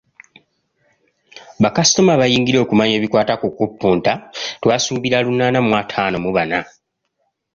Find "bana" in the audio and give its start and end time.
6.37-6.59